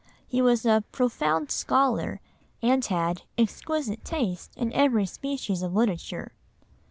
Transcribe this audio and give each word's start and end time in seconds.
He 0.25 0.41
was 0.41 0.65
a 0.65 0.83
"profound 0.91 1.51
scholar" 1.51 2.21
and 2.59 2.83
had 2.83 3.21
"exquisite 3.37 4.03
taste 4.03 4.51
in 4.57 4.73
every 4.73 5.05
species 5.05 5.61
of 5.61 5.75
literature." 5.75 6.31